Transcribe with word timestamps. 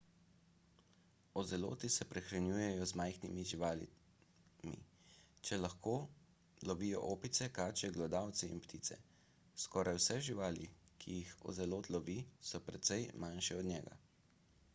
ozeloti 1.41 1.89
se 1.95 2.05
prehranjujejo 2.13 2.85
z 2.91 2.95
majhnimi 3.01 3.43
živalmi 3.49 4.71
če 5.49 5.59
le 5.59 5.61
lahko 5.67 5.93
lovijo 6.71 7.03
opice 7.11 7.49
kače 7.59 7.89
glodavce 7.99 8.49
in 8.55 8.61
ptice 8.67 8.99
skoraj 9.65 9.97
vse 10.01 10.19
živali 10.31 10.69
ki 11.03 11.19
jih 11.19 11.35
ozelot 11.53 11.91
lovi 11.97 12.17
so 12.53 12.63
precej 12.71 13.05
manjše 13.25 13.59
od 13.61 13.71
njega 13.75 13.99